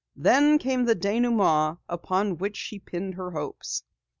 [0.15, 3.83] Then came the denouement upon which she pinned her hopes.